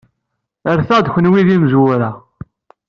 [0.75, 2.09] Rret-aɣ-d kenwi d imezwura.